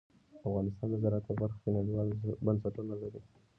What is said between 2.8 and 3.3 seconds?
سره کار کوي.